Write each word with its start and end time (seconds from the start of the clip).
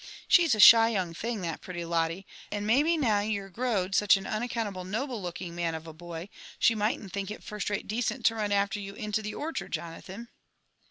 Bhe'g 0.27 0.55
a 0.55 0.59
thy 0.71 0.89
young 0.89 1.13
thing, 1.13 1.41
that 1.41 1.61
pretty 1.61 1.85
Lotte; 1.85 2.25
and 2.51 2.65
mayhe 2.65 2.97
now 2.99 3.19
you're 3.19 3.51
growed 3.51 3.93
auch 4.01 4.17
a 4.17 4.23
unaccountable 4.27 4.83
noble 4.83 5.21
looking 5.21 5.53
man 5.53 5.75
of 5.75 5.85
a 5.85 5.93
boy, 5.93 6.27
she 6.57 6.73
mightn't 6.73 7.13
think 7.13 7.29
it 7.29 7.43
first 7.43 7.69
rate 7.69 7.87
decent 7.87 8.25
to 8.25 8.33
run 8.33 8.51
after 8.51 8.79
yoa 8.79 8.95
into 8.95 9.21
the 9.21 9.35
orchard, 9.35 9.71
Jonathan." 9.73 10.29